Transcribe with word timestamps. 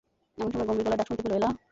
এমন 0.37 0.49
সময় 0.51 0.67
গম্ভীর 0.67 0.85
গলায় 0.85 0.99
ডাক 0.99 1.07
শুনতে 1.09 1.23
পেল, 1.23 1.33
এলা। 1.39 1.49